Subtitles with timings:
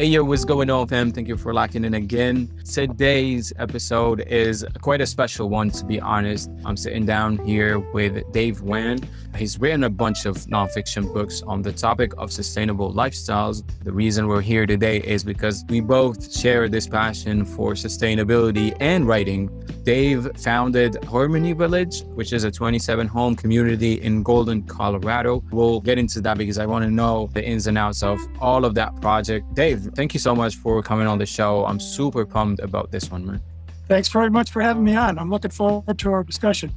[0.00, 1.12] Hey, yo, what's going on, fam?
[1.12, 2.48] Thank you for locking in again.
[2.64, 6.48] Today's episode is quite a special one, to be honest.
[6.64, 9.00] I'm sitting down here with Dave Wann.
[9.36, 13.62] He's written a bunch of nonfiction books on the topic of sustainable lifestyles.
[13.84, 19.06] The reason we're here today is because we both share this passion for sustainability and
[19.06, 19.50] writing.
[19.90, 25.42] Dave founded Harmony Village, which is a 27 home community in Golden, Colorado.
[25.50, 28.64] We'll get into that because I want to know the ins and outs of all
[28.64, 29.52] of that project.
[29.54, 31.66] Dave, thank you so much for coming on the show.
[31.66, 33.40] I'm super pumped about this one, man.
[33.88, 35.18] Thanks very much for having me on.
[35.18, 36.72] I'm looking forward to our discussion.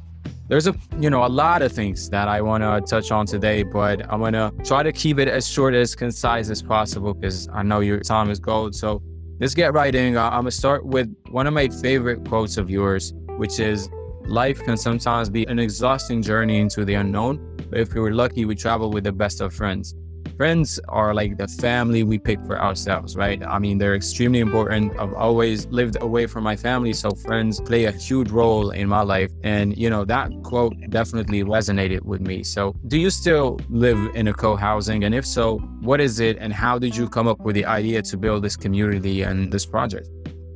[0.47, 3.61] There's a you know a lot of things that I want to touch on today,
[3.61, 7.61] but I'm gonna try to keep it as short as concise as possible because I
[7.61, 8.73] know your time is gold.
[8.73, 9.03] So
[9.43, 10.17] let's get right in.
[10.17, 13.89] I'm gonna start with one of my favorite quotes of yours, which is,
[14.23, 18.45] "Life can sometimes be an exhausting journey into the unknown, but if we were lucky,
[18.45, 19.95] we travel with the best of friends."
[20.37, 23.41] Friends are like the family we pick for ourselves, right?
[23.43, 24.97] I mean, they're extremely important.
[24.99, 29.01] I've always lived away from my family, so friends play a huge role in my
[29.01, 29.31] life.
[29.43, 32.43] And, you know, that quote definitely resonated with me.
[32.43, 35.03] So, do you still live in a co housing?
[35.03, 36.37] And if so, what is it?
[36.39, 39.65] And how did you come up with the idea to build this community and this
[39.65, 40.09] project?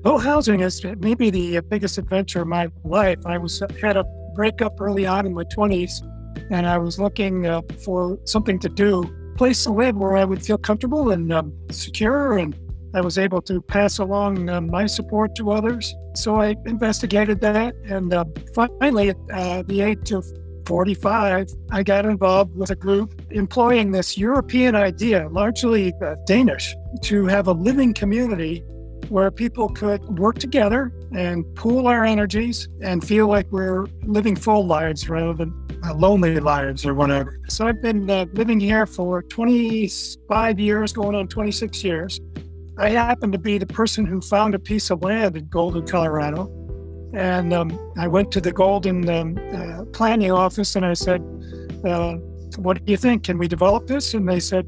[0.04, 3.18] Co-housing is maybe the biggest adventure of my life.
[3.26, 4.06] I was had a
[4.36, 6.02] breakup early on in my 20s,
[6.50, 9.04] and I was looking uh, for something to do
[9.38, 12.56] place to live where I would feel comfortable and um, secure, and
[12.94, 15.94] I was able to pass along uh, my support to others.
[16.16, 20.26] So I investigated that, and uh, finally, at the age of
[20.66, 27.26] 45, I got involved with a group employing this European idea, largely uh, Danish, to
[27.28, 28.64] have a living community
[29.08, 34.66] where people could work together and pool our energies and feel like we're living full
[34.66, 37.40] lives rather than lonely lives or whatever.
[37.50, 42.20] So I've been uh, living here for 25 years, going on 26 years.
[42.78, 46.52] I happen to be the person who found a piece of land in Golden, Colorado.
[47.14, 51.22] And um, I went to the Golden um, uh, planning office and I said,
[51.86, 52.14] uh,
[52.58, 53.24] What do you think?
[53.24, 54.14] Can we develop this?
[54.14, 54.68] And they said,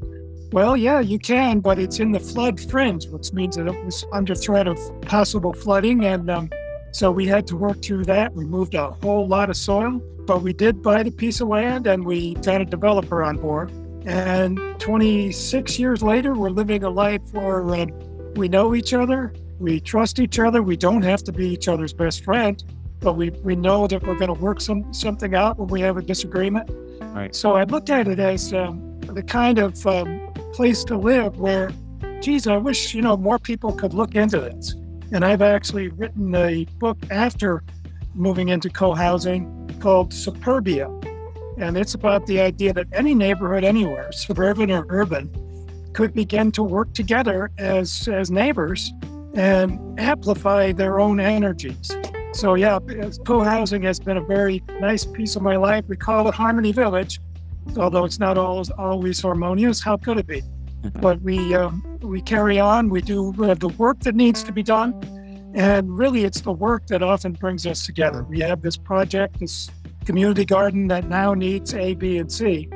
[0.52, 4.04] well, yeah, you can, but it's in the flood fringe, which means that it was
[4.12, 6.04] under threat of possible flooding.
[6.04, 6.50] And um,
[6.92, 8.34] so we had to work through that.
[8.34, 11.86] We moved a whole lot of soil, but we did buy the piece of land
[11.86, 13.70] and we got a developer on board.
[14.06, 17.86] And 26 years later, we're living a life where uh,
[18.34, 21.92] we know each other, we trust each other, we don't have to be each other's
[21.92, 22.62] best friend,
[23.00, 25.96] but we, we know that we're going to work some something out when we have
[25.96, 26.70] a disagreement.
[27.00, 27.34] Right.
[27.34, 31.70] So I looked at it as um, the kind of um, place to live where,
[32.20, 34.74] geez, I wish, you know, more people could look into this.
[35.12, 37.62] And I've actually written a book after
[38.14, 40.88] moving into co housing called Superbia.
[41.58, 45.30] And it's about the idea that any neighborhood anywhere, suburban or urban,
[45.92, 48.92] could begin to work together as, as neighbors
[49.34, 51.90] and amplify their own energies.
[52.32, 52.78] So, yeah,
[53.26, 55.84] co housing has been a very nice piece of my life.
[55.88, 57.20] We call it Harmony Village
[57.76, 59.80] although it's not always always harmonious.
[59.80, 60.42] How could it be?
[61.00, 62.88] But we um, we carry on.
[62.88, 64.94] We do the work that needs to be done,
[65.54, 68.22] and really, it's the work that often brings us together.
[68.24, 69.70] We have this project, this
[70.04, 72.68] community garden that now needs A, B, and C,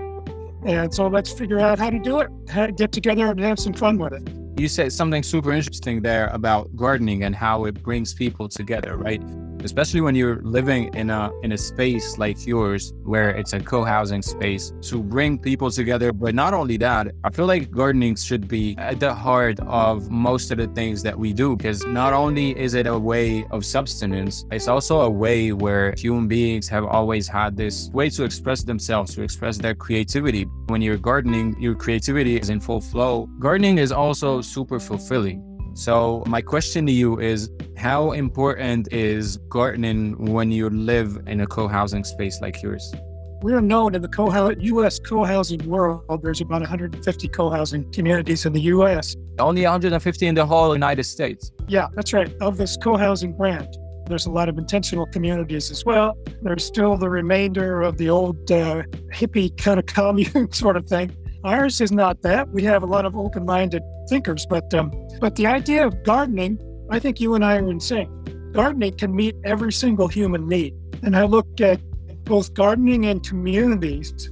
[0.64, 2.30] and so let's figure out how to do it.
[2.48, 4.22] How to get together and have some fun with it.
[4.58, 9.20] You said something super interesting there about gardening and how it brings people together, right?
[9.64, 14.22] Especially when you're living in a in a space like yours where it's a co-housing
[14.22, 16.12] space to bring people together.
[16.12, 20.50] But not only that i feel like gardening should be at the heart of most
[20.50, 24.44] of the things that we do because not only is it a way of subsistence
[24.50, 29.14] it's also a way where human beings have always had this way to express themselves
[29.14, 30.44] to express their creativity.
[30.66, 33.26] When you're gardening your creativity is in full flow.
[33.38, 40.32] Gardening is also super fulfilling so, my question to you is how important is gardening
[40.32, 42.94] when you live in a co housing space like yours?
[43.42, 44.98] We're known in the co U.S.
[45.00, 46.22] co housing world.
[46.22, 49.16] There's about 150 co housing communities in the U.S.
[49.40, 51.50] Only 150 in the whole United States.
[51.66, 52.32] Yeah, that's right.
[52.40, 53.76] Of this co housing brand.
[54.06, 56.16] There's a lot of intentional communities as well.
[56.42, 58.82] There's still the remainder of the old uh,
[59.12, 61.16] hippie kind of commune sort of thing.
[61.44, 62.48] Ours is not that.
[62.50, 66.58] We have a lot of open-minded thinkers, but um, but the idea of gardening,
[66.90, 68.08] I think you and I are in sync.
[68.52, 71.80] Gardening can meet every single human need, and I look at
[72.24, 74.30] both gardening and communities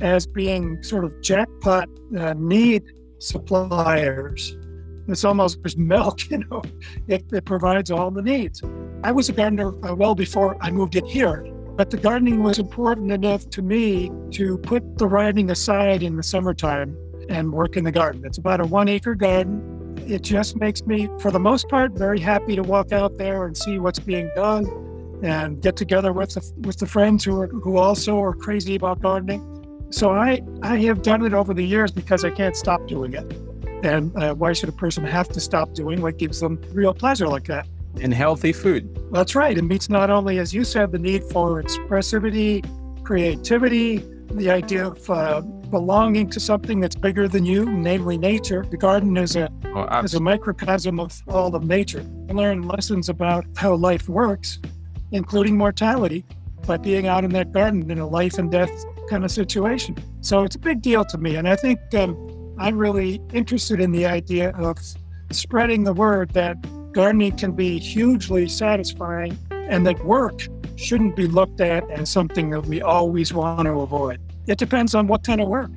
[0.00, 2.82] as being sort of jackpot uh, need
[3.18, 4.56] suppliers.
[5.06, 6.62] It's almost as milk, you know.
[7.08, 8.62] It, it, provides all the needs.
[9.04, 11.46] I was a gardener uh, well before I moved in here,
[11.78, 16.24] but the gardening was important enough to me to put the writing aside in the
[16.24, 16.98] summertime
[17.28, 18.20] and work in the garden.
[18.24, 19.96] It's about a one acre garden.
[20.08, 23.56] it just makes me, for the most part, very happy to walk out there and
[23.56, 24.66] see what's being done
[25.22, 29.00] and get together with the, with the friends who are, who also are crazy about
[29.00, 29.40] gardening.
[29.90, 33.32] So I, I have done it over the years because I can't stop doing it.
[33.84, 37.28] And uh, why should a person have to stop doing what gives them real pleasure
[37.28, 37.68] like that?
[38.00, 38.98] And healthy food.
[39.12, 39.56] That's right.
[39.56, 42.64] It meets not only, as you said, the need for expressivity,
[43.04, 48.64] creativity, the idea of uh, belonging to something that's bigger than you, namely nature.
[48.70, 52.04] The garden is a oh, is a microcosm of all of nature.
[52.28, 54.58] I learn lessons about how life works,
[55.12, 56.24] including mortality,
[56.66, 58.70] by being out in that garden in a life and death
[59.08, 59.96] kind of situation.
[60.20, 63.92] So it's a big deal to me, and I think um, I'm really interested in
[63.92, 64.78] the idea of
[65.30, 66.56] spreading the word that
[66.92, 72.66] gardening can be hugely satisfying and that work shouldn't be looked at as something that
[72.66, 74.20] we always want to avoid.
[74.46, 75.70] It depends on what kind of work.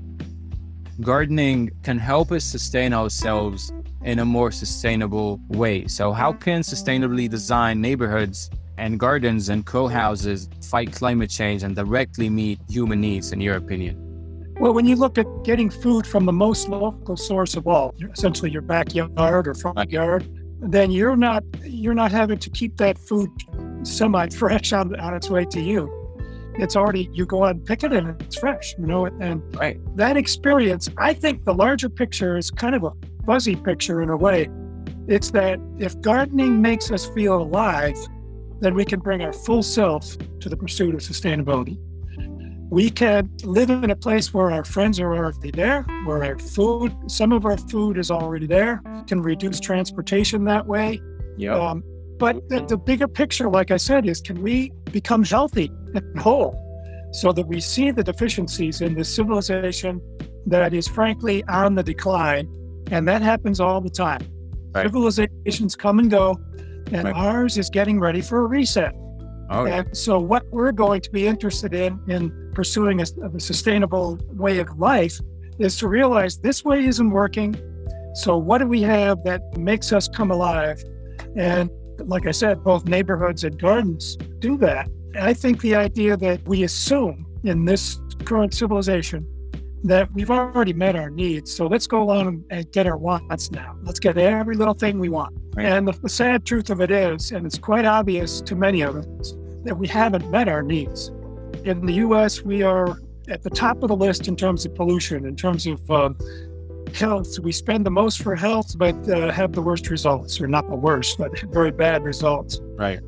[1.02, 3.72] Gardening can help us sustain ourselves
[4.04, 5.88] in a more sustainable way.
[5.88, 11.76] So, how can sustainably designed neighborhoods and gardens and co houses fight climate change and
[11.76, 13.98] directly meet human needs, in your opinion?
[14.60, 18.52] Well, when you look at getting food from the most local source of all, essentially
[18.52, 20.30] your backyard or front yard,
[20.62, 23.30] then you're not you're not having to keep that food
[23.84, 25.98] semi fresh on, on its way to you.
[26.56, 29.06] It's already you go out and pick it and it's fresh, you know.
[29.06, 29.80] And right.
[29.96, 32.92] that experience, I think the larger picture is kind of a
[33.26, 34.50] fuzzy picture in a way.
[35.08, 37.96] It's that if gardening makes us feel alive,
[38.60, 41.80] then we can bring our full self to the pursuit of sustainability.
[42.72, 46.96] We can live in a place where our friends are already there, where our food,
[47.08, 51.02] some of our food is already there, can reduce transportation that way.
[51.38, 51.56] Yeah.
[51.56, 51.84] Um,
[52.18, 56.56] but the, the bigger picture, like I said, is can we become healthy and whole
[57.12, 60.02] so that we see the deficiencies in this civilization
[60.46, 62.48] that is frankly on the decline?
[62.90, 64.22] And that happens all the time.
[64.74, 64.86] Right.
[64.86, 66.40] Civilizations come and go,
[66.94, 67.16] and right.
[67.16, 68.94] ours is getting ready for a reset.
[69.50, 69.80] Oh, yeah.
[69.80, 73.06] And so, what we're going to be interested in in pursuing a,
[73.36, 75.20] a sustainable way of life
[75.60, 77.56] is to realize this way isn't working.
[78.16, 80.84] So, what do we have that makes us come alive?
[81.36, 81.70] And
[82.00, 84.90] like I said, both neighborhoods and gardens do that.
[85.20, 89.28] I think the idea that we assume in this current civilization
[89.84, 91.54] that we've already met our needs.
[91.54, 93.76] So let's go along and get our wants now.
[93.84, 95.36] Let's get every little thing we want.
[95.56, 95.66] Right.
[95.66, 98.96] And the, the, sad truth of it is, and it's quite obvious to many of
[98.96, 101.12] us, that we haven't met our needs.
[101.64, 105.26] In the US, we are at the top of the list in terms of pollution,
[105.26, 106.10] in terms of uh,
[106.94, 107.40] health.
[107.40, 110.76] We spend the most for health, but uh, have the worst results, or not the
[110.76, 112.60] worst, but very bad results.
[112.76, 113.00] Right.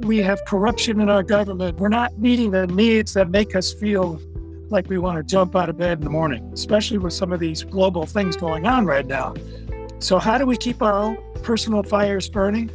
[0.00, 1.78] We have corruption in our government.
[1.78, 4.20] We're not meeting the needs that make us feel
[4.70, 7.40] like we want to jump out of bed in the morning, especially with some of
[7.40, 9.34] these global things going on right now.
[9.98, 12.70] So, how do we keep our own personal fires burning?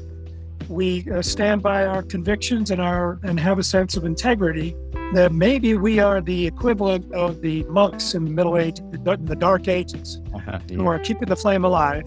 [0.70, 4.76] We uh, stand by our convictions and our and have a sense of integrity
[5.14, 9.36] that maybe we are the equivalent of the monks in the Middle Age, the, the
[9.36, 10.78] Dark Ages, uh-huh, yeah.
[10.78, 12.06] who are keeping the flame alive.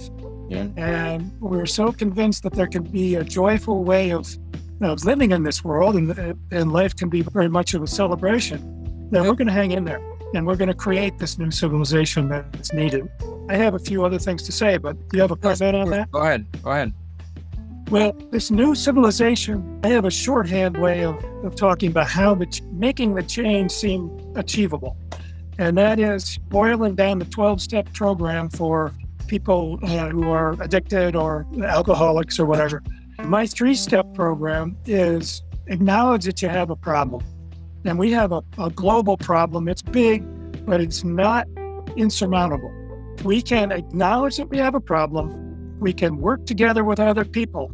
[0.48, 0.66] Yeah.
[0.76, 4.26] And we're so convinced that there can be a joyful way of,
[4.80, 9.08] of living in this world, and, and life can be very much of a celebration,
[9.10, 10.00] that we're going to hang in there
[10.34, 13.08] and we're going to create this new civilization that's needed.
[13.48, 15.90] I have a few other things to say, but do you have a comment on
[15.90, 16.10] that?
[16.10, 16.46] Go ahead.
[16.62, 16.92] Go ahead.
[17.90, 22.60] Well, this new civilization, I have a shorthand way of, of talking about how the
[22.70, 24.94] making the change seem achievable.
[25.58, 28.92] And that is boiling down the 12 step program for
[29.26, 32.82] people uh, who are addicted or alcoholics or whatever.
[33.24, 37.24] My three step program is acknowledge that you have a problem.
[37.86, 39.66] And we have a, a global problem.
[39.66, 40.22] It's big,
[40.66, 41.48] but it's not
[41.96, 42.70] insurmountable.
[43.24, 45.78] We can acknowledge that we have a problem.
[45.80, 47.72] We can work together with other people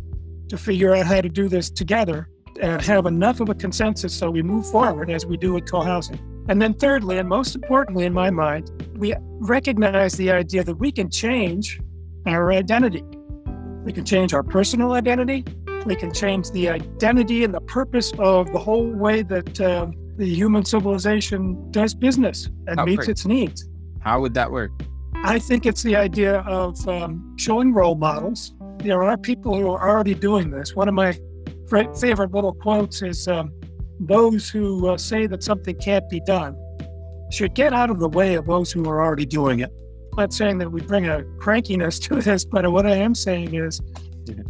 [0.56, 2.28] to figure out how to do this together
[2.60, 6.18] and have enough of a consensus so we move forward as we do with co-housing.
[6.48, 10.92] And then thirdly, and most importantly in my mind, we recognize the idea that we
[10.92, 11.80] can change
[12.26, 13.02] our identity.
[13.82, 15.44] We can change our personal identity.
[15.84, 20.26] We can change the identity and the purpose of the whole way that uh, the
[20.26, 23.08] human civilization does business and How meets great.
[23.08, 23.68] its needs.
[24.00, 24.70] How would that work?
[25.24, 28.54] I think it's the idea of um, showing role models
[28.84, 30.76] there are people who are already doing this.
[30.76, 31.18] One of my
[31.68, 33.52] favorite little quotes is um,
[33.98, 36.56] those who uh, say that something can't be done
[37.30, 39.70] should get out of the way of those who are already doing it.
[40.12, 43.54] I'm not saying that we bring a crankiness to this, but what I am saying
[43.54, 43.80] is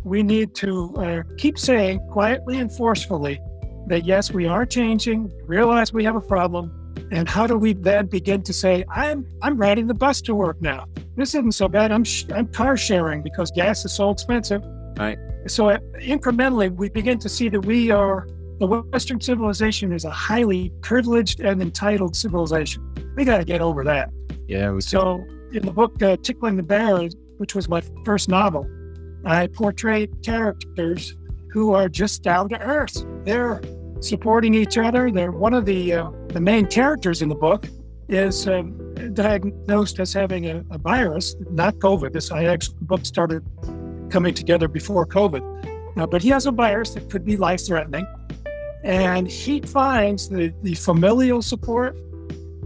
[0.02, 3.40] we need to uh, keep saying quietly and forcefully
[3.86, 6.72] that yes, we are changing, realize we have a problem,
[7.10, 10.60] And how do we then begin to say, I'm I'm riding the bus to work
[10.60, 10.86] now.
[11.16, 11.92] This isn't so bad.
[11.92, 14.62] I'm sh- I'm car sharing because gas is so expensive.
[14.96, 15.18] Right.
[15.46, 18.26] So uh, incrementally, we begin to see that we are
[18.58, 22.82] the Western civilization is a highly privileged and entitled civilization.
[23.16, 24.10] We got to get over that.
[24.48, 24.70] Yeah.
[24.70, 27.08] We So in the book uh, Tickling the Bear,
[27.38, 28.66] which was my first novel,
[29.24, 31.16] I portrayed characters
[31.50, 33.04] who are just down to earth.
[33.24, 33.60] They're
[34.00, 35.10] supporting each other.
[35.10, 37.66] They're one of the uh, the main characters in the book
[38.08, 42.12] is um, diagnosed as having a, a virus, not COVID.
[42.12, 43.44] This I actually book started
[44.10, 48.06] coming together before COVID, uh, but he has a virus that could be life threatening,
[48.82, 51.96] and he finds the the familial support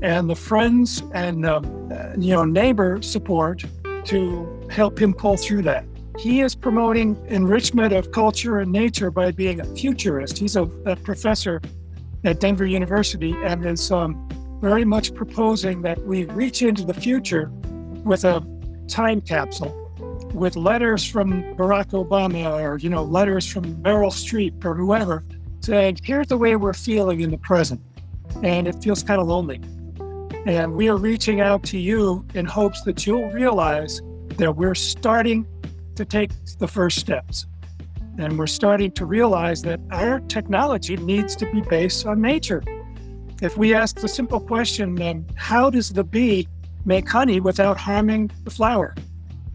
[0.03, 3.65] and the friends and uh, uh, you know neighbor support
[4.05, 5.85] to help him pull through that.
[6.19, 10.37] He is promoting enrichment of culture and nature by being a futurist.
[10.37, 11.63] He's a, a professor
[12.25, 14.29] at Denver University and is um,
[14.61, 17.53] very much proposing that we reach into the future
[18.05, 18.45] with a
[18.89, 19.73] time capsule,
[20.35, 25.25] with letters from Barack Obama or you know letters from Meryl Streep or whoever,
[25.61, 27.81] saying, "Here's the way we're feeling in the present,"
[28.43, 29.61] and it feels kind of lonely.
[30.47, 34.03] And we are reaching out to you in hopes that you'll realize
[34.39, 35.47] that we're starting
[35.99, 37.47] to take the first steps.
[38.19, 42.63] And we're starting to realize that our technology needs to be based on nature.
[43.43, 46.47] If we ask the simple question, then how does the bee
[46.85, 48.95] make honey without harming the flower?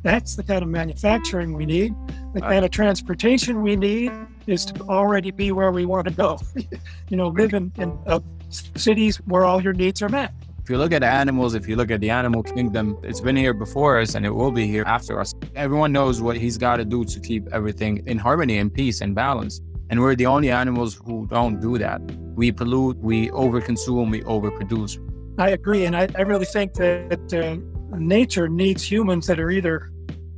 [0.01, 1.95] That's the kind of manufacturing we need.
[2.33, 4.12] The kind of transportation we need
[4.45, 6.39] is to already be where we want to go.
[7.09, 8.19] you know, live in, in uh,
[8.50, 10.33] cities where all your needs are met.
[10.63, 13.53] If you look at animals, if you look at the animal kingdom, it's been here
[13.53, 15.34] before us and it will be here after us.
[15.55, 19.13] Everyone knows what he's got to do to keep everything in harmony and peace and
[19.13, 19.60] balance.
[19.89, 22.00] And we're the only animals who don't do that.
[22.34, 25.00] We pollute, we overconsume, we overproduce.
[25.38, 25.84] I agree.
[25.84, 29.91] And I, I really think that uh, nature needs humans that are either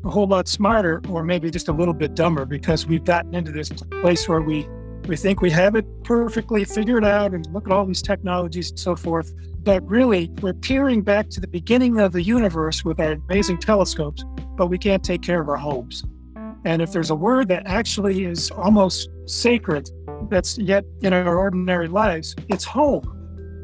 [0.05, 3.51] a whole lot smarter or maybe just a little bit dumber because we've gotten into
[3.51, 3.69] this
[4.01, 4.67] place where we,
[5.07, 8.79] we think we have it perfectly figured out and look at all these technologies and
[8.79, 9.33] so forth.
[9.63, 14.23] But really, we're peering back to the beginning of the universe with our amazing telescopes,
[14.55, 16.03] but we can't take care of our homes.
[16.65, 19.89] And if there's a word that actually is almost sacred
[20.29, 23.11] that's yet in our ordinary lives, it's home.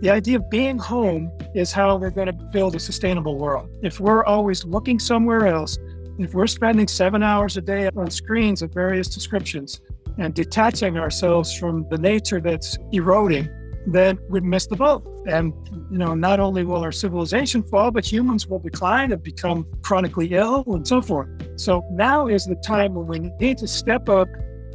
[0.02, 3.70] The idea of being home is how we're going to build a sustainable world.
[3.82, 5.78] If we're always looking somewhere else,
[6.20, 9.82] if we're spending seven hours a day on screens of various descriptions
[10.18, 13.50] and detaching ourselves from the nature that's eroding,
[13.88, 15.04] then we'd miss the boat.
[15.28, 15.54] And,
[15.92, 20.34] you know, not only will our civilization fall, but humans will decline and become chronically
[20.34, 21.30] ill and so forth.
[21.56, 24.28] So now is the time when we need to step up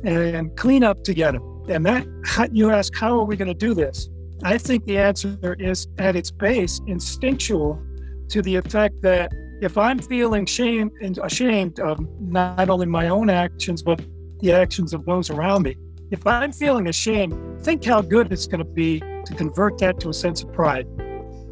[0.04, 1.40] and clean up together.
[1.68, 2.06] And that,
[2.52, 4.08] you ask, how are we going to do this?
[4.42, 7.82] I think the answer is at its base instinctual
[8.28, 13.30] to the effect that if I'm feeling shame and ashamed of not only my own
[13.30, 14.00] actions, but
[14.46, 15.76] the actions of those around me,
[16.10, 20.08] if I'm feeling ashamed, think how good it's going to be to convert that to
[20.08, 20.86] a sense of pride.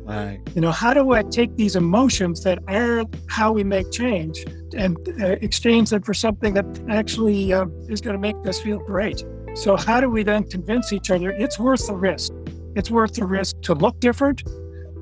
[0.06, 0.38] Right.
[0.54, 4.44] You know, how do I take these emotions that are how we make change
[4.76, 8.78] and uh, exchange them for something that actually uh, is going to make us feel
[8.78, 9.24] great?
[9.54, 12.32] So, how do we then convince each other it's worth the risk?
[12.76, 14.42] It's worth the risk to look different,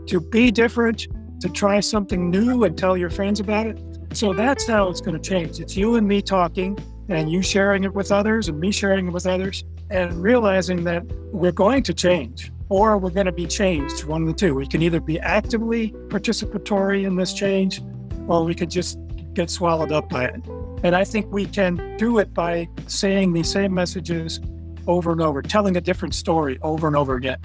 [0.06, 1.08] to be different,
[1.40, 3.82] to try something new and tell your friends about it.
[4.12, 5.58] So, that's how it's going to change.
[5.58, 6.78] It's you and me talking,
[7.09, 11.04] and you sharing it with others, and me sharing it with others, and realizing that
[11.32, 14.04] we're going to change or we're going to be changed.
[14.04, 14.54] One of the two.
[14.54, 17.82] We can either be actively participatory in this change,
[18.28, 18.99] or we could just
[19.35, 20.42] get swallowed up by it.
[20.82, 24.40] And I think we can do it by saying the same messages
[24.87, 27.38] over and over, telling a different story over and over again.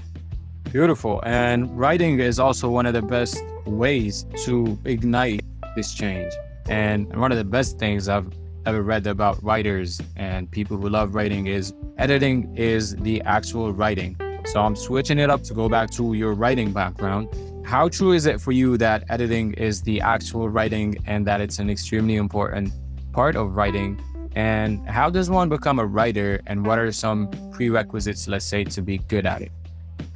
[0.72, 1.22] Beautiful.
[1.26, 5.44] And writing is also one of the best ways to ignite
[5.76, 6.32] this change.
[6.68, 8.30] And one of the best things I've
[8.68, 14.18] ever read about writers and people who love writing is editing is the actual writing.
[14.44, 17.30] So I'm switching it up to go back to your writing background.
[17.66, 21.60] How true is it for you that editing is the actual writing and that it's
[21.60, 22.74] an extremely important
[23.14, 24.02] part of writing?
[24.36, 26.42] And how does one become a writer?
[26.46, 29.52] And what are some prerequisites, let's say, to be good at it?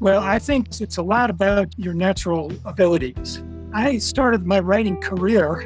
[0.01, 3.41] Well, I think it's a lot about your natural abilities.
[3.73, 5.65] I started my writing career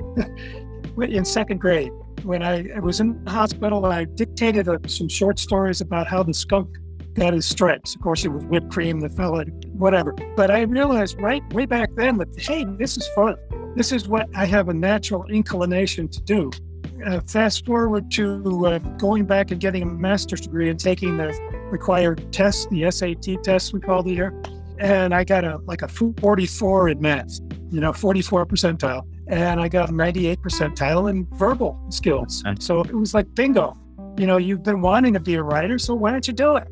[1.02, 1.92] in second grade
[2.26, 3.86] when I was in the hospital.
[3.86, 6.76] I dictated uh, some short stories about how the skunk
[7.14, 7.96] got his stripes.
[7.96, 9.42] Of course, it was whipped cream that fell
[9.74, 10.14] whatever.
[10.36, 13.36] But I realized right way back then that, hey, this is fun.
[13.76, 16.52] This is what I have a natural inclination to do.
[17.06, 21.34] Uh, fast forward to uh, going back and getting a master's degree and taking the
[21.70, 24.34] required tests, the SAT tests we call the year.
[24.80, 27.40] and I got a like a 44 in math,
[27.70, 32.44] you know, 44 percentile, and I got a 98 percentile in verbal skills.
[32.60, 33.76] So it was like bingo.
[34.18, 36.68] You know, you've been wanting to be a writer, so why don't you do it?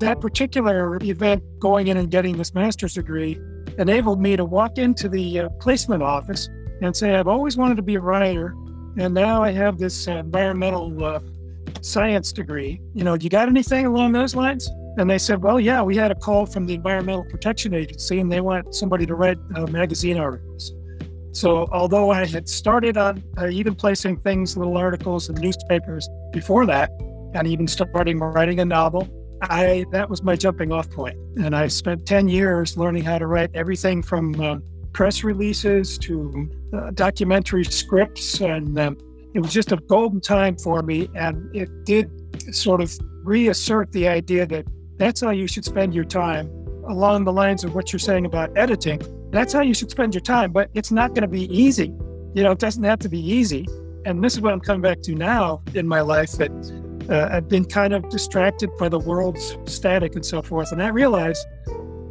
[0.00, 3.38] That particular event, going in and getting this master's degree,
[3.78, 6.48] enabled me to walk into the uh, placement office
[6.82, 8.54] and say, I've always wanted to be a writer,
[8.98, 11.20] and now I have this uh, environmental uh,
[11.80, 12.80] science degree.
[12.94, 14.68] You know, do you got anything along those lines?
[14.98, 18.30] And they said, well, yeah, we had a call from the Environmental Protection Agency and
[18.30, 20.72] they want somebody to write uh, magazine articles.
[21.38, 26.66] So, although I had started on uh, even placing things, little articles in newspapers before
[26.66, 26.90] that,
[27.32, 29.08] and even starting writing a novel,
[29.42, 31.16] I that was my jumping off point.
[31.36, 34.56] And I spent 10 years learning how to write everything from uh,
[34.92, 38.40] press releases to uh, documentary scripts.
[38.40, 38.98] And um,
[39.32, 41.08] it was just a golden time for me.
[41.14, 42.10] And it did
[42.52, 42.92] sort of
[43.22, 44.66] reassert the idea that
[44.96, 46.48] that's how you should spend your time
[46.88, 49.00] along the lines of what you're saying about editing.
[49.30, 51.92] That's how you should spend your time, but it's not going to be easy.
[52.34, 53.66] You know, it doesn't have to be easy.
[54.04, 56.50] And this is what I'm coming back to now in my life that
[57.10, 60.72] uh, I've been kind of distracted by the world's static and so forth.
[60.72, 61.44] And I realized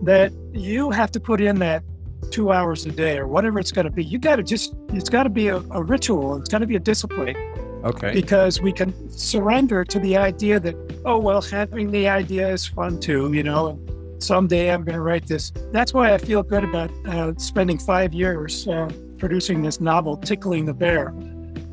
[0.03, 1.83] that you have to put in that
[2.29, 4.03] two hours a day or whatever it's going to be.
[4.03, 6.35] You got to just, it's got to be a, a ritual.
[6.35, 7.35] It's got to be a discipline.
[7.83, 8.11] Okay.
[8.11, 12.99] Because we can surrender to the idea that, oh, well, having the idea is fun
[12.99, 13.79] too, you know,
[14.19, 15.51] someday I'm going to write this.
[15.71, 20.65] That's why I feel good about uh, spending five years uh, producing this novel, Tickling
[20.65, 21.11] the Bear,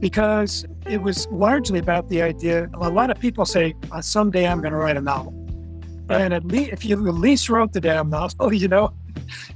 [0.01, 2.69] because it was largely about the idea.
[2.75, 5.33] A lot of people say, uh, someday I'm going to write a novel.
[6.07, 6.21] Right.
[6.21, 8.93] And at least, if you at least wrote the damn novel, you know,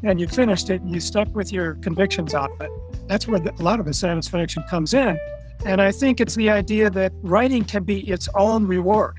[0.02, 2.70] and you finished it, and you stuck with your convictions on it.
[3.06, 5.18] That's where the, a lot of the satisfaction comes in.
[5.66, 9.18] And I think it's the idea that writing can be its own reward.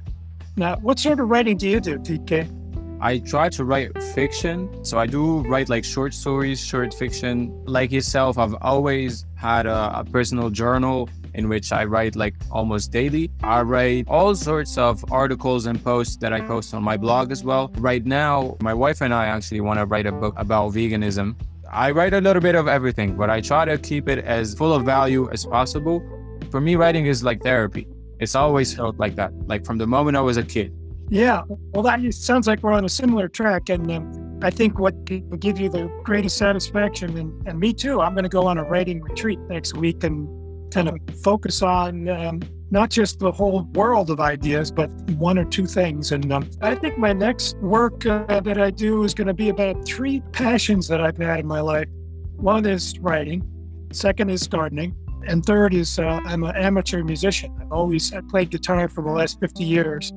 [0.55, 2.58] Now, what sort of writing do you do, TK?
[3.01, 4.83] I try to write fiction.
[4.83, 7.63] So I do write like short stories, short fiction.
[7.65, 12.91] Like yourself, I've always had a, a, personal journal in which I write like almost
[12.91, 13.31] daily.
[13.43, 17.43] I write all sorts of articles and posts that I post on my blog as
[17.43, 17.71] well.
[17.77, 21.35] Right now, my wife and I actually want to write a book about veganism.
[21.71, 24.73] I write a little bit of everything, but I try to keep it as full
[24.73, 26.01] of value as possible
[26.49, 27.87] for me, writing is like therapy.
[28.19, 30.73] It's always felt like that, like from the moment I was a kid.
[31.09, 31.41] Yeah.
[31.47, 33.69] Well, that sounds like we're on a similar track.
[33.69, 37.99] And um, I think what will give you the greatest satisfaction, and, and me too,
[38.01, 40.27] I'm going to go on a writing retreat next week and
[40.71, 42.41] kind of focus on um,
[42.71, 46.11] not just the whole world of ideas, but one or two things.
[46.11, 49.49] And um, I think my next work uh, that I do is going to be
[49.49, 51.87] about three passions that I've had in my life.
[52.35, 53.43] One is writing,
[53.91, 54.95] second is gardening,
[55.27, 57.57] and third is uh, I'm an amateur musician.
[57.59, 60.13] I've always I played guitar for the last 50 years.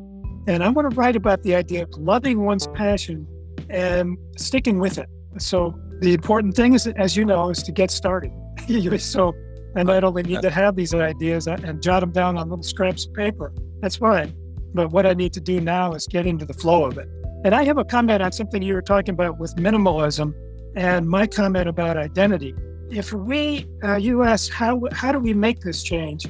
[0.47, 3.27] And I want to write about the idea of loving one's passion
[3.71, 5.09] and sticking with it.
[5.39, 8.33] So the important thing is, as you know, is to get started.
[8.99, 9.33] so
[9.77, 13.07] I not only need to have these ideas and jot them down on little scraps
[13.07, 13.53] of paper.
[13.81, 14.35] That's fine.
[14.75, 17.09] But what I need to do now is get into the flow of it.
[17.45, 20.35] And I have a comment on something you were talking about with minimalism
[20.75, 22.55] and my comment about identity
[22.93, 26.27] if we, uh, you ask, how, how do we make this change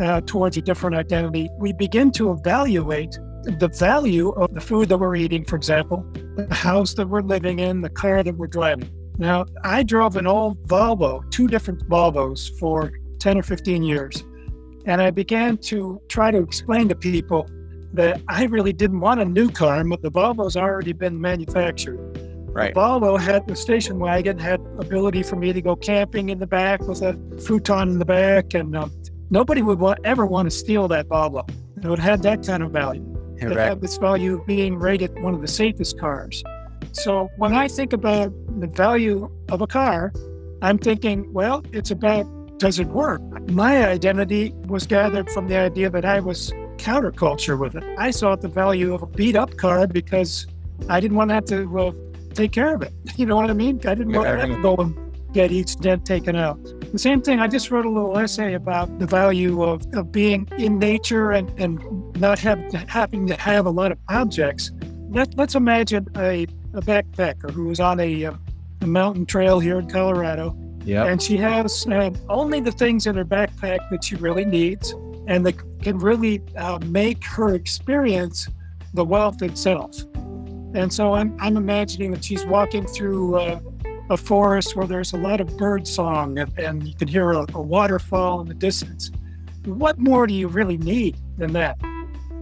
[0.00, 1.50] uh, towards a different identity?
[1.58, 6.04] We begin to evaluate the value of the food that we're eating, for example,
[6.36, 8.90] the house that we're living in, the car that we're driving.
[9.18, 14.22] Now, I drove an old Volvo, two different Volvos for 10 or 15 years.
[14.84, 17.48] And I began to try to explain to people
[17.92, 21.98] that I really didn't want a new car, but the Volvo's already been manufactured.
[22.50, 22.74] Right.
[22.74, 26.80] Volvo had the station wagon, had ability for me to go camping in the back
[26.80, 27.14] with a
[27.46, 28.90] futon in the back, and um,
[29.30, 31.48] nobody would want, ever want to steal that Volvo.
[31.82, 33.15] It had that kind of value.
[33.38, 36.42] It have this value being rated one of the safest cars.
[36.92, 40.12] So when I think about the value of a car,
[40.62, 42.26] I'm thinking, well, it's about
[42.58, 43.20] does it work?
[43.50, 47.84] My identity was gathered from the idea that I was counterculture with it.
[47.98, 50.46] I saw the value of a beat up car because
[50.88, 51.92] I didn't want to have to uh,
[52.32, 52.92] take care of it.
[53.16, 53.80] You know what I mean?
[53.86, 56.58] I didn't want to have to go and get each dent taken out.
[56.92, 60.48] The same thing, I just wrote a little essay about the value of, of being
[60.56, 61.78] in nature and, and
[62.20, 64.70] not have, having to have a lot of objects.
[65.08, 68.34] Let, let's imagine a, a backpacker who is on a, uh,
[68.80, 70.56] a mountain trail here in Colorado.
[70.84, 71.06] Yep.
[71.06, 74.94] And she has uh, only the things in her backpack that she really needs
[75.26, 78.48] and that can really uh, make her experience
[78.94, 79.96] the wealth itself.
[80.74, 83.60] And so I'm, I'm imagining that she's walking through uh,
[84.10, 87.46] a forest where there's a lot of bird song and, and you can hear a,
[87.54, 89.10] a, waterfall in the distance.
[89.64, 91.78] What more do you really need than that?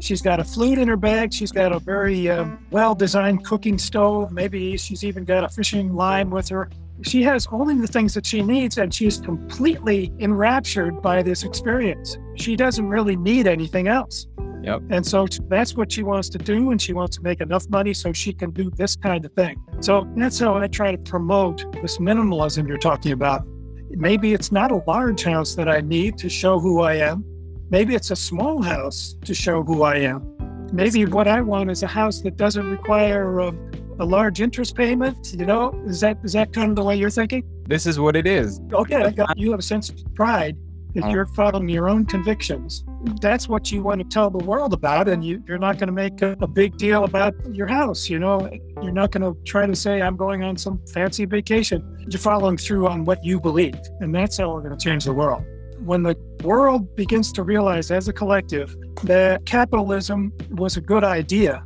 [0.04, 1.32] She's got a flute in her bag.
[1.32, 4.32] She's got a very um, well designed cooking stove.
[4.32, 6.68] Maybe she's even got a fishing line with her.
[7.00, 12.18] She has only the things that she needs, and she's completely enraptured by this experience.
[12.36, 14.26] She doesn't really need anything else.
[14.62, 14.82] Yep.
[14.90, 17.94] And so that's what she wants to do, and she wants to make enough money
[17.94, 19.62] so she can do this kind of thing.
[19.80, 23.46] So that's how I try to promote this minimalism you're talking about.
[23.88, 27.24] Maybe it's not a large house that I need to show who I am.
[27.70, 30.36] Maybe it's a small house to show who I am.
[30.72, 33.52] Maybe what I want is a house that doesn't require a,
[33.98, 35.32] a large interest payment.
[35.32, 37.44] You know, is that is that kind of the way you're thinking?
[37.66, 38.60] This is what it is.
[38.72, 40.56] Okay, you have a sense of pride
[40.94, 42.84] that you're following your own convictions.
[43.20, 45.92] That's what you want to tell the world about, and you, are not going to
[45.92, 48.08] make a, a, big deal about your house.
[48.08, 48.48] You know,
[48.80, 52.06] you're not going to try to say, I'm going on some fancy vacation.
[52.08, 55.12] You're following through on what you believe, and that's how we're going to change the
[55.12, 55.44] world.
[55.80, 61.64] When the world begins to realize as a collective that capitalism was a good idea,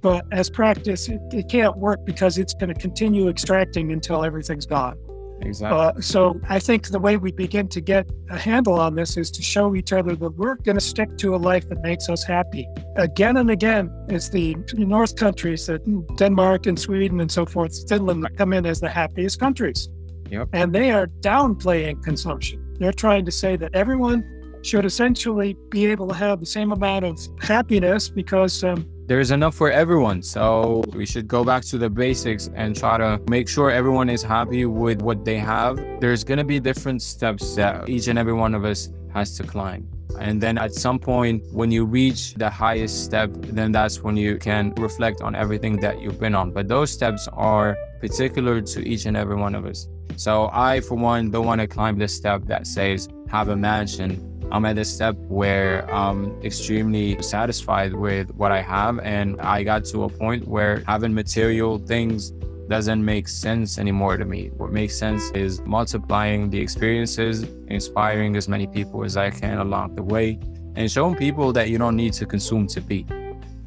[0.00, 4.66] but as practice, it, it can't work because it's going to continue extracting until everything's
[4.66, 4.98] gone.
[5.40, 5.78] Exactly.
[5.78, 9.30] Uh, so I think the way we begin to get a handle on this is
[9.32, 12.22] to show each other that we're going to stick to a life that makes us
[12.24, 12.68] happy.
[12.96, 15.82] Again and again, it's the North countries, that
[16.16, 19.88] Denmark and Sweden and so forth, Finland come in as the happiest countries.
[20.34, 20.48] Yep.
[20.52, 22.60] And they are downplaying consumption.
[22.78, 24.24] They're trying to say that everyone
[24.62, 29.54] should essentially be able to have the same amount of happiness because um, there's enough
[29.54, 30.22] for everyone.
[30.22, 34.22] So we should go back to the basics and try to make sure everyone is
[34.22, 35.76] happy with what they have.
[36.00, 39.44] There's going to be different steps that each and every one of us has to
[39.44, 39.88] climb.
[40.18, 44.38] And then at some point, when you reach the highest step, then that's when you
[44.38, 46.52] can reflect on everything that you've been on.
[46.52, 49.88] But those steps are particular to each and every one of us.
[50.16, 54.10] So I, for one, don't want to climb the step that says have a mansion
[54.54, 59.00] I'm at a step where I'm extremely satisfied with what I have.
[59.00, 62.30] And I got to a point where having material things
[62.68, 64.50] doesn't make sense anymore to me.
[64.56, 69.96] What makes sense is multiplying the experiences, inspiring as many people as I can along
[69.96, 70.38] the way,
[70.76, 73.06] and showing people that you don't need to consume to be.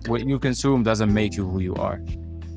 [0.05, 1.99] What you consume doesn't make you who you are.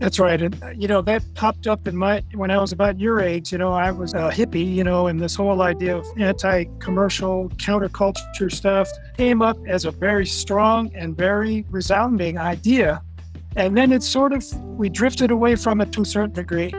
[0.01, 0.41] That's right.
[0.41, 3.53] And, uh, you know, that popped up in my, when I was about your age,
[3.53, 7.51] you know, I was a hippie, you know, and this whole idea of anti commercial
[7.51, 13.03] counterculture stuff came up as a very strong and very resounding idea.
[13.57, 16.73] And then it sort of, we drifted away from it to a certain degree.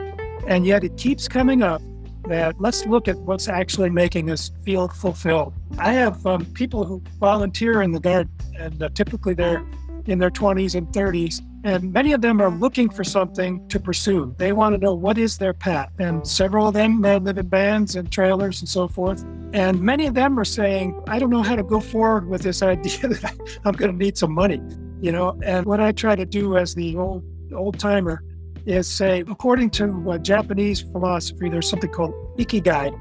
[0.47, 1.83] And yet it keeps coming up
[2.27, 5.53] that let's look at what's actually making us feel fulfilled.
[5.77, 9.63] I have um, people who volunteer in the garden, and uh, typically they're
[10.07, 14.33] in their 20s and 30s and many of them are looking for something to pursue.
[14.37, 15.91] They want to know what is their path.
[15.99, 19.23] And several of them live in bands and trailers and so forth.
[19.53, 22.61] And many of them are saying, I don't know how to go forward with this
[22.73, 24.61] idea that I'm going to need some money.
[25.01, 28.23] You know, and what I try to do as the old old timer
[28.65, 32.93] is say, according to Japanese philosophy, there's something called ikigai.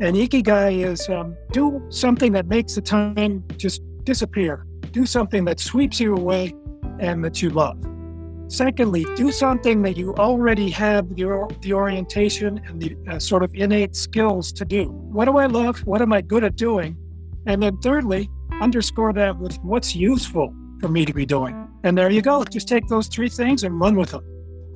[0.00, 4.66] And ikigai is um, do something that makes the time just disappear.
[4.90, 6.54] Do something that sweeps you away
[6.98, 7.78] and that you love.
[8.48, 13.54] Secondly, do something that you already have the, the orientation and the uh, sort of
[13.54, 14.84] innate skills to do.
[14.88, 15.78] What do I love?
[15.86, 16.96] What am I good at doing?
[17.46, 18.28] And then thirdly,
[18.60, 21.68] underscore that with what's useful for me to be doing.
[21.82, 22.44] And there you go.
[22.44, 24.24] Just take those three things and run with them.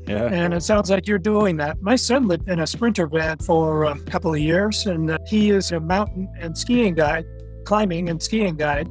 [0.06, 0.24] Yeah.
[0.32, 1.82] And it sounds like you're doing that.
[1.82, 5.50] My son lived in a sprinter van for a couple of years, and uh, he
[5.50, 7.26] is a mountain and skiing guide,
[7.64, 8.88] climbing and skiing guide,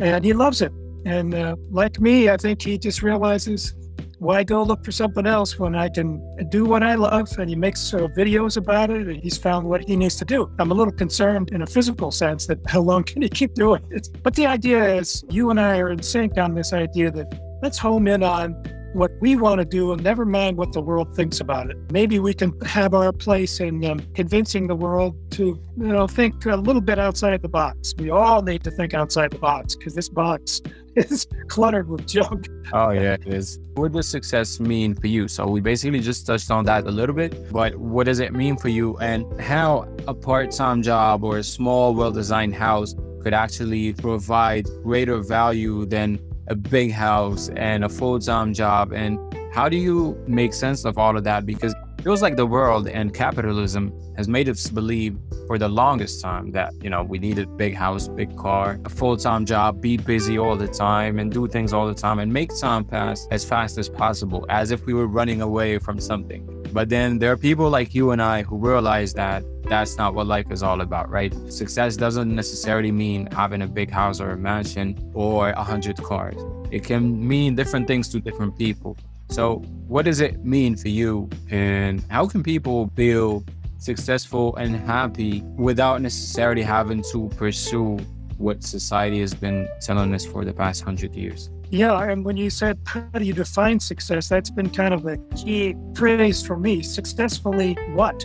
[0.00, 0.72] and he loves it.
[1.04, 3.74] And uh, like me, I think he just realizes
[4.18, 7.28] why go look for something else when I can do what I love?
[7.38, 10.50] And he makes uh, videos about it and he's found what he needs to do.
[10.58, 13.82] I'm a little concerned in a physical sense that how long can he keep doing
[13.90, 14.08] it?
[14.22, 17.78] But the idea is you and I are in sync on this idea that let's
[17.78, 18.54] home in on
[18.96, 21.76] what we want to do and never mind what the world thinks about it.
[21.92, 26.46] Maybe we can have our place in um, convincing the world to, you know, think
[26.46, 27.92] a little bit outside the box.
[27.98, 30.62] We all need to think outside the box because this box
[30.96, 32.48] is cluttered with junk.
[32.72, 33.58] Oh, yeah, it is.
[33.74, 35.28] What does success mean for you?
[35.28, 38.56] So we basically just touched on that a little bit, but what does it mean
[38.56, 44.66] for you and how a part-time job or a small, well-designed house could actually provide
[44.82, 49.18] greater value than a big house and a full-time job and
[49.52, 51.74] how do you make sense of all of that because
[52.06, 56.72] feels like the world and capitalism has made us believe for the longest time that
[56.80, 60.54] you know we need a big house big car a full-time job be busy all
[60.54, 63.88] the time and do things all the time and make time pass as fast as
[63.88, 67.92] possible as if we were running away from something but then there are people like
[67.92, 71.34] you and i who realize that that's not what life is all about, right?
[71.50, 76.40] Success doesn't necessarily mean having a big house or a mansion or a hundred cars.
[76.70, 78.96] it can mean different things to different people.
[79.28, 79.56] So,
[79.88, 81.28] what does it mean for you?
[81.50, 83.44] And how can people feel
[83.78, 87.98] successful and happy without necessarily having to pursue
[88.38, 91.50] what society has been telling us for the past hundred years?
[91.70, 95.18] Yeah, and when you said how do you define success, that's been kind of the
[95.36, 96.82] key phrase for me.
[96.82, 98.24] Successfully what?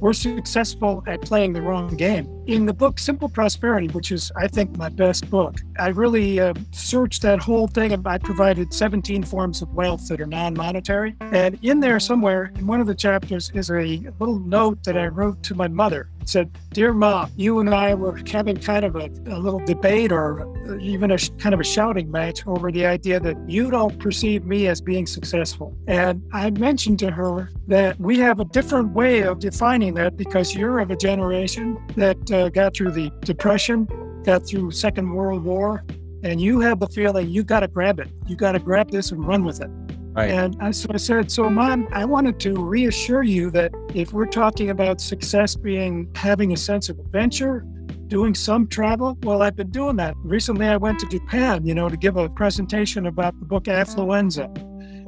[0.00, 2.26] We're successful at playing the wrong game.
[2.50, 6.52] In the book Simple Prosperity, which is, I think, my best book, I really uh,
[6.72, 11.14] searched that whole thing and I provided 17 forms of wealth that are non monetary.
[11.20, 15.06] And in there, somewhere, in one of the chapters, is a little note that I
[15.06, 16.10] wrote to my mother.
[16.20, 20.10] It said, Dear Mom, you and I were having kind of a, a little debate
[20.10, 20.48] or
[20.80, 24.66] even a kind of a shouting match over the idea that you don't perceive me
[24.66, 25.76] as being successful.
[25.86, 30.54] And I mentioned to her that we have a different way of defining that because
[30.54, 33.86] you're of a generation that uh, Uh, got through the Depression,
[34.24, 35.84] got through Second World War,
[36.24, 38.08] and you have the feeling you got to grab it.
[38.26, 39.68] You got to grab this and run with it.
[40.12, 40.30] Right.
[40.30, 44.26] And I, so I said, so mom, I wanted to reassure you that if we're
[44.26, 47.64] talking about success being having a sense of adventure,
[48.08, 49.18] doing some travel?
[49.22, 50.14] Well, I've been doing that.
[50.24, 54.48] Recently, I went to Japan, you know, to give a presentation about the book Affluenza.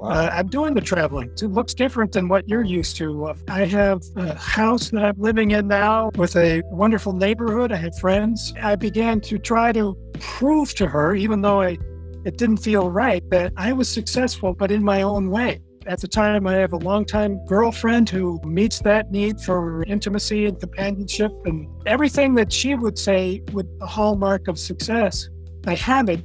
[0.02, 0.08] Wow.
[0.10, 1.30] Uh, I'm doing the traveling.
[1.40, 3.32] It looks different than what you're used to.
[3.46, 7.70] I have a house that I'm living in now with a wonderful neighborhood.
[7.70, 8.52] I have friends.
[8.60, 11.78] I began to try to prove to her, even though I,
[12.24, 15.60] it didn't feel right, that I was successful, but in my own way.
[15.86, 20.58] At the time, I have a longtime girlfriend who meets that need for intimacy and
[20.58, 25.28] companionship and everything that she would say with the hallmark of success.
[25.64, 26.24] I have it,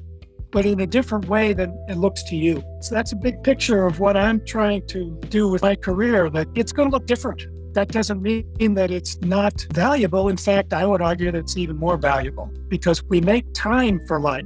[0.52, 2.64] but in a different way than it looks to you.
[2.82, 6.48] So that's a big picture of what I'm trying to do with my career, that
[6.56, 7.46] it's going to look different.
[7.74, 10.30] That doesn't mean that it's not valuable.
[10.30, 14.20] In fact, I would argue that it's even more valuable because we make time for
[14.20, 14.46] life.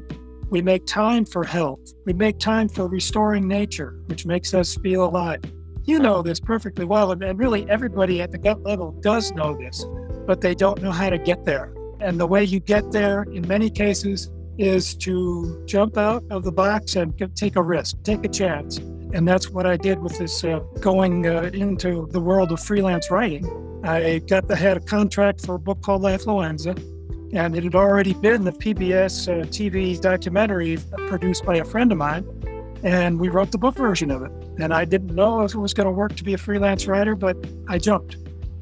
[0.50, 1.80] We make time for health.
[2.06, 5.40] We make time for restoring nature, which makes us feel alive.
[5.86, 9.86] You know this perfectly well, and really everybody at the gut level does know this,
[10.28, 11.74] but they don't know how to get there.
[12.02, 14.30] And the way you get there, in many cases,
[14.62, 18.78] is to jump out of the box and take a risk, take a chance.
[18.78, 23.10] And that's what I did with this uh, going uh, into the world of freelance
[23.10, 23.44] writing.
[23.84, 26.78] I got the had a contract for a book called Affluenza,
[27.34, 31.98] and it had already been the PBS uh, TV documentary produced by a friend of
[31.98, 32.24] mine.
[32.84, 34.32] And we wrote the book version of it.
[34.60, 37.16] And I didn't know if it was going to work to be a freelance writer,
[37.16, 37.36] but
[37.68, 38.18] I jumped.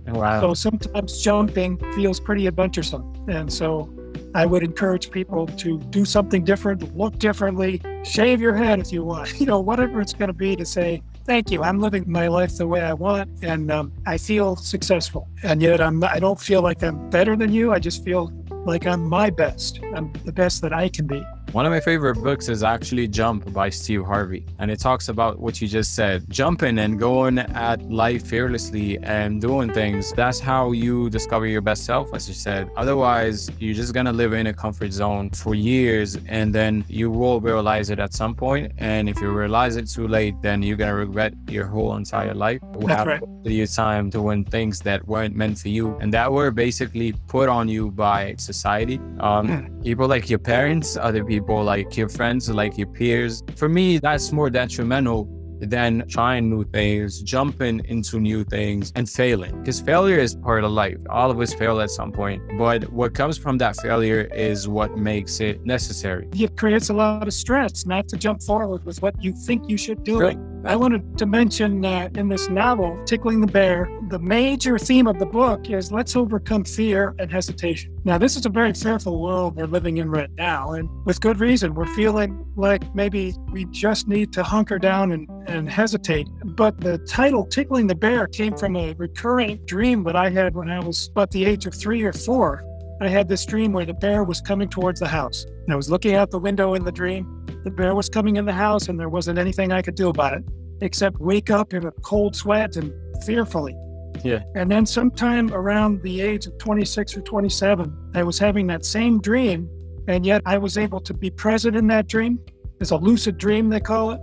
[0.08, 0.42] Wow.
[0.42, 3.26] So sometimes jumping feels pretty adventuresome.
[3.28, 3.90] And so
[4.36, 9.04] I would encourage people to do something different, look differently, shave your head if you
[9.04, 11.62] want, you know, whatever it's going to be to say, thank you.
[11.64, 15.28] I'm living my life the way I want, and um, I feel successful.
[15.44, 17.72] And yet, I'm I don't feel like I'm better than you.
[17.72, 18.32] I just feel
[18.66, 19.80] like I'm my best.
[19.94, 21.24] I'm the best that I can be.
[21.52, 24.46] One of my favorite books is actually Jump by Steve Harvey.
[24.60, 29.42] And it talks about what you just said jumping and going at life fearlessly and
[29.42, 30.14] doing things.
[30.14, 32.70] That's how you discover your best self, as you said.
[32.78, 37.10] Otherwise, you're just going to live in a comfort zone for years and then you
[37.10, 38.72] will realize it at some point.
[38.78, 42.36] And if you realize it too late, then you're going to regret your whole entire
[42.36, 42.62] life.
[42.82, 43.22] That's right.
[43.44, 47.50] Your time to win things that weren't meant for you and that were basically put
[47.50, 49.02] on you by society.
[49.20, 49.82] Um, hmm.
[49.82, 53.44] people like your parents, other people people like your friends, like your peers.
[53.56, 55.28] For me, that's more detrimental
[55.62, 59.58] than trying new things, jumping into new things and failing.
[59.60, 60.98] Because failure is part of life.
[61.10, 62.42] All of us fail at some point.
[62.58, 66.28] But what comes from that failure is what makes it necessary.
[66.34, 69.78] It creates a lot of stress not to jump forward with what you think you
[69.78, 70.20] should do.
[70.20, 70.38] Really?
[70.66, 75.18] I wanted to mention uh, in this novel, Tickling the Bear, the major theme of
[75.18, 77.96] the book is let's overcome fear and hesitation.
[78.04, 81.40] Now, this is a very fearful world we're living in right now, and with good
[81.40, 81.76] reason.
[81.76, 86.28] We're feeling like maybe we just need to hunker down and, and hesitate.
[86.44, 90.70] But the title, Tickling the Bear, came from a recurring dream that I had when
[90.70, 92.66] I was about the age of three or four.
[93.02, 95.46] I had this dream where the bear was coming towards the house.
[95.64, 97.39] And I was looking out the window in the dream.
[97.64, 100.34] The bear was coming in the house, and there wasn't anything I could do about
[100.34, 100.44] it
[100.82, 102.94] except wake up in a cold sweat and
[103.26, 103.76] fearfully.
[104.24, 104.44] Yeah.
[104.56, 109.22] And then sometime around the age of 26 or 27, I was having that same
[109.22, 109.70] dream,
[110.08, 112.40] and yet I was able to be present in that dream.
[112.80, 114.22] It's a lucid dream, they call it.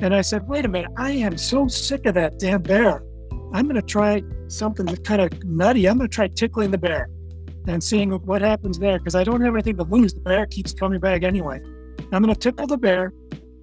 [0.00, 3.02] And I said, wait a minute, I am so sick of that damn bear.
[3.52, 5.88] I'm going to try something that's kind of nutty.
[5.88, 7.08] I'm going to try tickling the bear
[7.66, 10.12] and seeing what happens there because I don't have anything to lose.
[10.12, 11.60] The bear keeps coming back anyway.
[12.12, 13.12] I'm going to tickle the bear.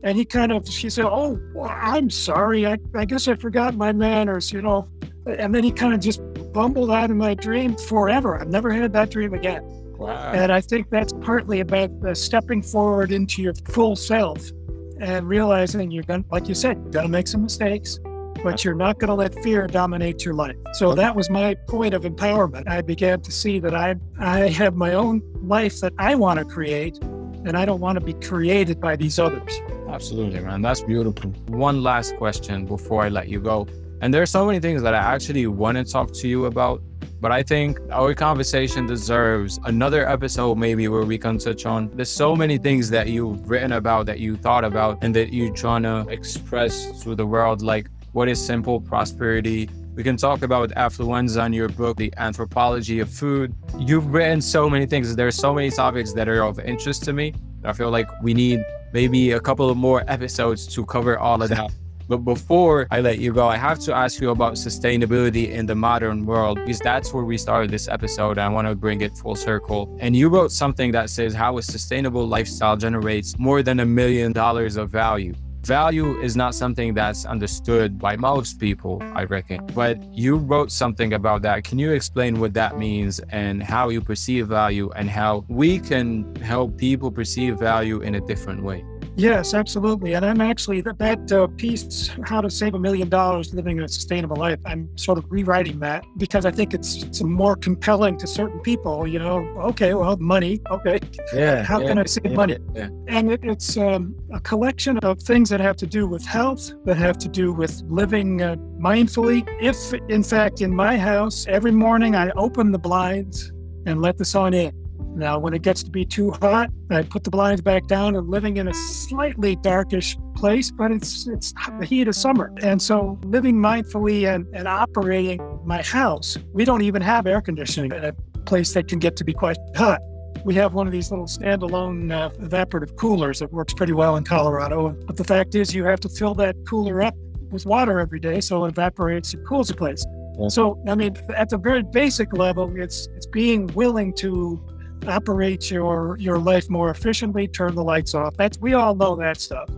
[0.03, 2.67] And he kind of, she said, Oh, well, I'm sorry.
[2.67, 4.89] I, I guess I forgot my manners, you know.
[5.25, 8.39] And then he kind of just bumbled out of my dream forever.
[8.39, 9.63] I've never had that dream again.
[9.97, 10.33] Wow.
[10.33, 14.51] And I think that's partly about uh, stepping forward into your full self
[14.99, 17.99] and realizing you're going to, like you said, going to make some mistakes,
[18.43, 20.55] but you're not going to let fear dominate your life.
[20.73, 22.67] So that was my point of empowerment.
[22.67, 26.45] I began to see that I, I have my own life that I want to
[26.45, 26.99] create,
[27.45, 29.59] and I don't want to be created by these others.
[29.87, 30.61] Absolutely, man.
[30.61, 31.29] That's beautiful.
[31.47, 33.67] One last question before I let you go.
[34.01, 36.81] And there are so many things that I actually want to talk to you about,
[37.21, 41.89] but I think our conversation deserves another episode, maybe where we can touch on.
[41.93, 45.53] There's so many things that you've written about, that you thought about, and that you're
[45.53, 49.69] trying to express to the world, like what is simple prosperity.
[49.95, 53.53] We can talk about affluenza in your book, The Anthropology of Food.
[53.77, 55.15] You've written so many things.
[55.15, 57.35] There's so many topics that are of interest to me.
[57.63, 61.49] I feel like we need maybe a couple of more episodes to cover all of
[61.49, 61.71] that.
[62.09, 65.73] But before I let you go, I have to ask you about sustainability in the
[65.73, 68.37] modern world because that's where we started this episode.
[68.37, 69.95] I want to bring it full circle.
[70.01, 74.33] And you wrote something that says how a sustainable lifestyle generates more than a million
[74.33, 75.33] dollars of value.
[75.65, 79.65] Value is not something that's understood by most people, I reckon.
[79.67, 81.63] But you wrote something about that.
[81.63, 86.35] Can you explain what that means and how you perceive value and how we can
[86.35, 88.83] help people perceive value in a different way?
[89.15, 90.13] Yes, absolutely.
[90.13, 93.87] And I'm actually that, that uh, piece, How to Save a Million Dollars Living a
[93.87, 98.27] Sustainable Life, I'm sort of rewriting that because I think it's, it's more compelling to
[98.27, 99.05] certain people.
[99.07, 99.37] You know,
[99.69, 100.99] okay, well, money, okay.
[101.33, 101.63] Yeah.
[101.63, 102.57] How yeah, can I save yeah, money?
[102.75, 102.89] Yeah.
[103.07, 106.97] And it, it's um, a collection of things that have to do with health, that
[106.97, 109.47] have to do with living uh, mindfully.
[109.59, 113.51] If, in fact, in my house, every morning I open the blinds
[113.85, 114.82] and let the sun in.
[115.15, 118.27] Now, when it gets to be too hot, I put the blinds back down and
[118.29, 122.51] living in a slightly darkish place, but it's it's the heat of summer.
[122.61, 127.91] And so living mindfully and, and operating my house, we don't even have air conditioning
[127.91, 128.13] in a
[128.45, 129.99] place that can get to be quite hot.
[130.45, 134.25] We have one of these little standalone uh, evaporative coolers that works pretty well in
[134.25, 134.89] Colorado.
[135.05, 137.15] But the fact is, you have to fill that cooler up
[137.51, 140.05] with water every day so it evaporates and cools the place.
[140.37, 140.47] Yeah.
[140.49, 144.61] So, I mean, at the very basic level, it's it's being willing to
[145.07, 148.35] operate your your life more efficiently, turn the lights off.
[148.37, 149.69] That's we all know that stuff.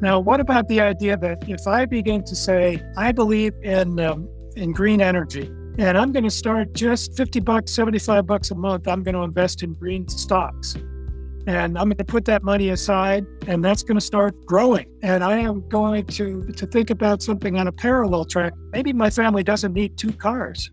[0.00, 4.28] Now, what about the idea that if I begin to say I believe in um,
[4.56, 8.88] in green energy, and I'm going to start just 50 bucks, 75 bucks a month,
[8.88, 10.74] I'm going to invest in green stocks.
[11.46, 14.90] And I'm going to put that money aside, and that's going to start growing.
[15.02, 18.52] And I am going to to think about something on a parallel track.
[18.72, 20.70] Maybe my family doesn't need two cars.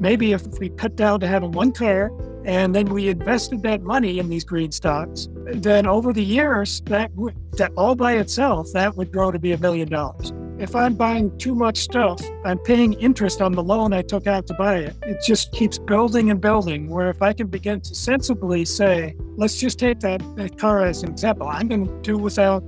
[0.00, 2.10] Maybe if we cut down to having one car
[2.44, 7.12] and then we invested that money in these green stocks, then over the years, that
[7.14, 10.32] would, that all by itself, that would grow to be a million dollars.
[10.58, 14.46] If I'm buying too much stuff, I'm paying interest on the loan I took out
[14.46, 14.96] to buy it.
[15.02, 16.88] It just keeps building and building.
[16.88, 21.02] Where if I can begin to sensibly say, let's just take that, that car as
[21.02, 22.62] an example, I'm going to do without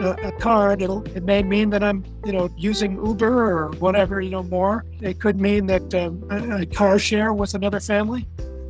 [0.00, 0.72] a, a car.
[0.72, 4.84] It'll it may mean that I'm you know using Uber or whatever you know more.
[5.00, 8.26] It could mean that um, a, a car share with another family.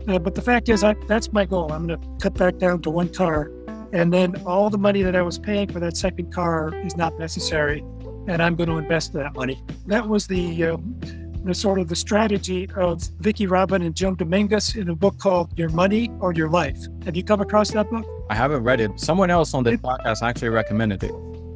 [0.09, 1.73] Uh, but the fact is, I, that's my goal.
[1.73, 3.51] I'm going to cut back down to one car.
[3.93, 7.19] And then all the money that I was paying for that second car is not
[7.19, 7.81] necessary.
[8.29, 9.63] And I'm going to invest that money.
[9.87, 10.77] That was the, uh,
[11.45, 15.59] the sort of the strategy of Vicki Robin and Joe Dominguez in a book called
[15.59, 16.79] Your Money or Your Life.
[17.05, 18.07] Have you come across that book?
[18.29, 19.01] I haven't read it.
[19.01, 21.13] Someone else on the podcast actually recommended it.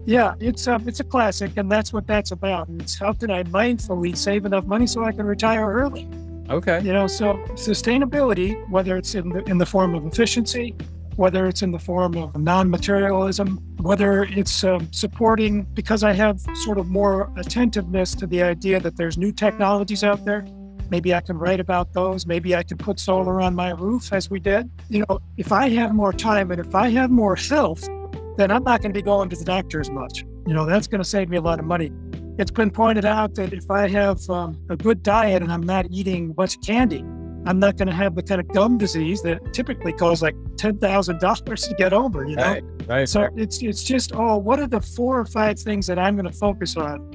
[0.07, 2.69] Yeah, it's a, it's a classic, and that's what that's about.
[2.81, 6.09] It's how can I mindfully save enough money so I can retire early?
[6.51, 6.81] Okay.
[6.83, 10.75] You know, so sustainability, whether it's in the, in the form of efficiency,
[11.17, 16.79] whether it's in the form of non-materialism, whether it's um, supporting, because I have sort
[16.79, 20.45] of more attentiveness to the idea that there's new technologies out there.
[20.91, 22.27] Maybe I can write about those.
[22.27, 24.71] Maybe I can put solar on my roof as we did.
[24.89, 27.89] You know, if I have more time and if I have more health,
[28.37, 30.25] then I'm not going to be going to the doctor as much.
[30.47, 31.91] You know, that's going to save me a lot of money.
[32.37, 35.87] It's been pointed out that if I have um, a good diet and I'm not
[35.91, 37.05] eating of candy,
[37.47, 40.79] I'm not going to have the kind of gum disease that typically costs like ten
[40.79, 42.27] thousand dollars to get over.
[42.27, 42.65] You know, Right.
[42.89, 43.09] Right.
[43.09, 46.31] so it's it's just oh, what are the four or five things that I'm going
[46.31, 47.14] to focus on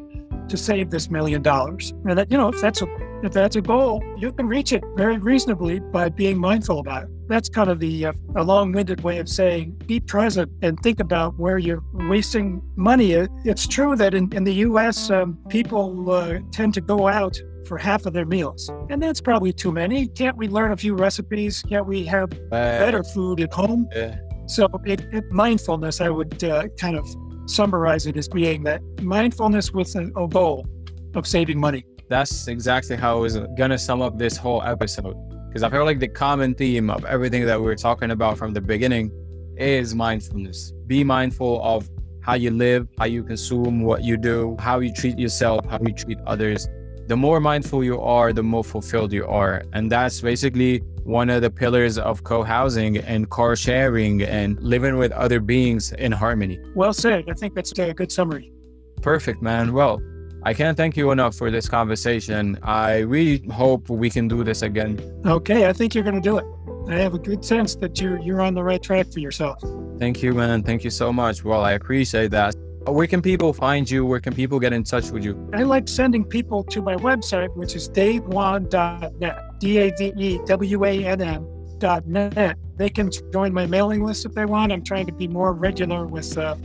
[0.50, 1.92] to save this million dollars?
[2.06, 2.88] And that you know, if that's a
[3.24, 7.10] if that's a goal, you can reach it very reasonably by being mindful about it.
[7.28, 11.38] That's kind of the uh, a long-winded way of saying be present and think about
[11.38, 13.12] where you're wasting money.
[13.12, 17.78] It's true that in, in the U.S., um, people uh, tend to go out for
[17.78, 20.08] half of their meals, and that's probably too many.
[20.08, 21.62] Can't we learn a few recipes?
[21.62, 23.88] Can't we have better food at home?
[23.94, 24.18] Yeah.
[24.48, 27.08] So, it, it, mindfulness, I would uh, kind of
[27.50, 30.68] summarize it as being that mindfulness with a, goal
[31.16, 31.86] of saving money.
[32.08, 35.16] That's exactly how I was gonna sum up this whole episode.
[35.48, 38.54] Because I feel like the common theme of everything that we are talking about from
[38.54, 39.12] the beginning
[39.58, 40.72] is mindfulness.
[40.88, 41.90] Be mindful of
[42.22, 45.94] how you live, how you consume what you do, how you treat yourself, how you
[45.94, 46.68] treat others.
[47.10, 49.64] The more mindful you are, the more fulfilled you are.
[49.74, 55.12] And that's basically one of the pillars of co-housing and car sharing and living with
[55.14, 56.60] other beings in harmony.
[56.76, 57.26] Well said.
[57.28, 58.54] I think that's a good summary.
[59.02, 59.74] Perfect, man.
[59.74, 60.00] Well,
[60.44, 62.60] I can't thank you enough for this conversation.
[62.62, 65.00] I really hope we can do this again.
[65.26, 66.46] Okay, I think you're going to do it.
[66.88, 69.60] I have a good sense that you're you're on the right track for yourself.
[69.98, 70.62] Thank you, man.
[70.62, 71.44] Thank you so much.
[71.44, 72.54] Well, I appreciate that.
[72.92, 74.06] Where can people find you?
[74.06, 75.50] Where can people get in touch with you?
[75.54, 80.86] I like sending people to my website, which is davewann.net, D A V E W
[80.86, 82.58] A N N dot net.
[82.78, 84.72] They can join my mailing list if they want.
[84.72, 86.56] I'm trying to be more regular with uh,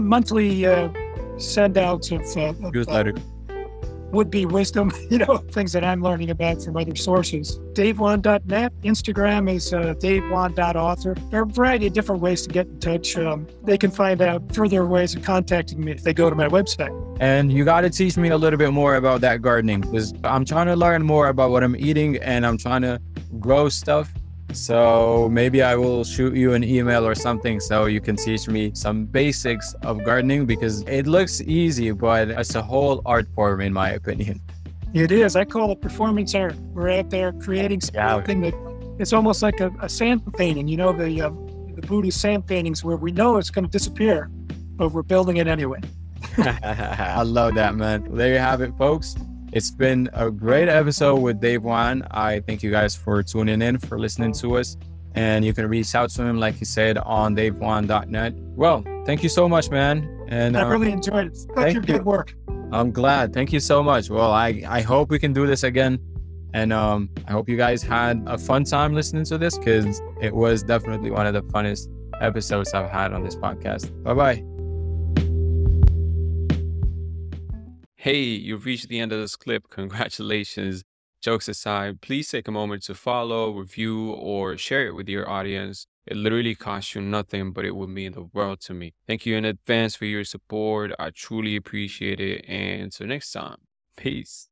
[0.00, 0.88] monthly uh,
[1.38, 3.14] send outs of, uh, of newsletter.
[4.14, 7.58] Would be wisdom, you know, things that I'm learning about from other sources.
[7.72, 8.72] DaveWann.net.
[8.82, 11.14] Instagram is uh, DaveWann.author.
[11.30, 13.16] There are a variety of different ways to get in touch.
[13.16, 16.46] Um, they can find out further ways of contacting me if they go to my
[16.46, 16.92] website.
[17.18, 20.44] And you got to teach me a little bit more about that gardening because I'm
[20.44, 23.00] trying to learn more about what I'm eating and I'm trying to
[23.40, 24.12] grow stuff
[24.54, 28.70] so maybe I will shoot you an email or something so you can teach me
[28.74, 33.72] some basics of gardening because it looks easy, but it's a whole art form in
[33.72, 34.40] my opinion.
[34.94, 35.34] It is.
[35.34, 36.54] I call it performance art.
[36.72, 38.50] We're out there creating something yeah.
[38.50, 40.68] that it's almost like a, a sand painting.
[40.68, 41.30] You know the uh,
[41.74, 44.30] the Buddhist sand paintings where we know it's going to disappear,
[44.76, 45.80] but we're building it anyway.
[46.38, 48.06] I love that, man.
[48.14, 49.16] There you have it, folks.
[49.54, 52.04] It's been a great episode with Dave Wann.
[52.10, 54.76] I thank you guys for tuning in, for listening to us.
[55.14, 58.34] And you can reach out to him, like he said, on davewann.net.
[58.56, 60.26] Well, thank you so much, man.
[60.26, 61.38] And I uh, really enjoyed it.
[61.54, 61.82] Thank you.
[61.82, 62.34] good work.
[62.72, 63.32] I'm glad.
[63.32, 64.10] Thank you so much.
[64.10, 66.00] Well, I, I hope we can do this again.
[66.52, 70.34] And um, I hope you guys had a fun time listening to this because it
[70.34, 71.86] was definitely one of the funnest
[72.20, 74.02] episodes I've had on this podcast.
[74.02, 74.53] Bye bye.
[78.04, 79.70] Hey, you've reached the end of this clip.
[79.70, 80.84] Congratulations.
[81.22, 85.86] Jokes aside, please take a moment to follow, review, or share it with your audience.
[86.06, 88.92] It literally costs you nothing, but it would mean the world to me.
[89.06, 90.92] Thank you in advance for your support.
[90.98, 92.44] I truly appreciate it.
[92.46, 93.56] And until next time,
[93.96, 94.50] peace.